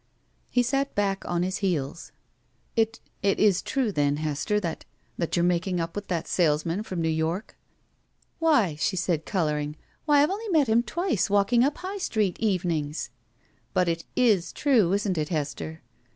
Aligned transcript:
He 0.49 0.63
sat 0.63 0.95
back 0.95 1.23
on 1.25 1.43
his 1.43 1.57
heels. 1.57 2.11
"It— 2.75 2.99
Is 3.21 3.61
it 3.61 3.65
true, 3.65 3.91
then, 3.91 4.17
Hester 4.17 4.59
that— 4.59 4.83
that 5.19 5.35
you're 5.35 5.43
making 5.45 5.79
up 5.79 5.95
with 5.95 6.07
that 6.07 6.27
salesman 6.27 6.81
from 6.81 7.03
New 7.03 7.07
York?" 7.07 7.55
"Why," 8.39 8.73
she 8.79 8.95
said, 8.95 9.27
coloring— 9.27 9.75
"why, 10.05 10.23
I've 10.23 10.31
only 10.31 10.49
met 10.49 10.67
him 10.69 10.81
twice 10.81 11.29
walking 11.29 11.63
up 11.63 11.77
High 11.77 11.99
Street, 11.99 12.39
evenings!" 12.39 13.11
"But 13.75 13.87
it 13.87 14.05
is 14.15 14.51
true, 14.51 14.91
isn't 14.93 15.19
it, 15.19 15.29
Hester?" 15.29 15.83